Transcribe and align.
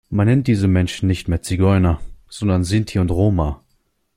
Man 0.09 0.25
nennt 0.25 0.47
diese 0.47 0.67
Menschen 0.67 1.05
nicht 1.05 1.27
mehr 1.27 1.43
Zigeuner, 1.43 1.99
sondern 2.27 2.63
Sinti 2.63 2.97
und 2.97 3.11
Roma. 3.11 3.61